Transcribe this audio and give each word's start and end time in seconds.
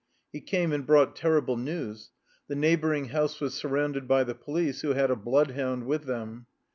He 0.33 0.41
came 0.41 0.71
and 0.73 0.83
brought 0.83 1.15
terrible 1.15 1.57
news; 1.57 2.09
the 2.47 2.55
neighboring 2.55 3.09
house 3.09 3.39
was 3.39 3.53
surrounded 3.53 4.07
by 4.07 4.23
the 4.23 4.33
police, 4.33 4.81
who 4.81 4.93
had 4.93 5.11
a 5.11 5.15
bloodhound 5.15 5.85
with 5.85 6.05
them. 6.05 6.47